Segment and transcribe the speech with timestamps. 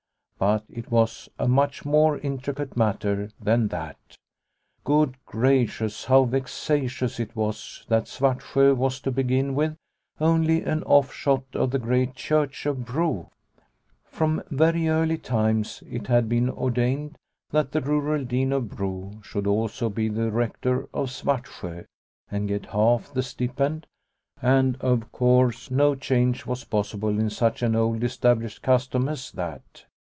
[0.41, 3.99] But it was a much more intricate matter than that.
[4.83, 9.77] Good gracious, how vexatious it was that Svartsjo was, to begin with,
[10.19, 13.29] only an offshoot of the great Church of Bro!
[14.03, 17.17] From very early times it had been ordained
[17.51, 21.85] that the rural dean of Bro should also be the rector of Svartsjo,
[22.31, 23.85] and get half the stipend,
[24.41, 29.85] and, of course, no change was possible in such an old established custom as that.